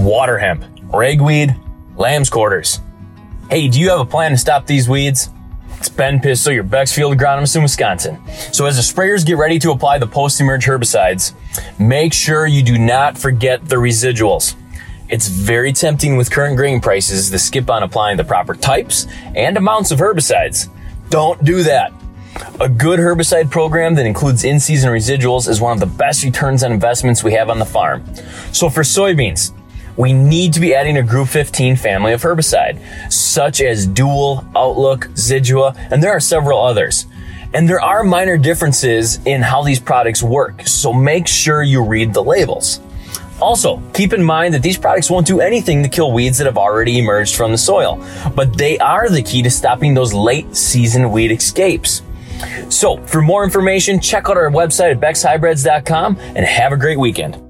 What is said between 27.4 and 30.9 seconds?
on the farm. So for soybeans, we need to be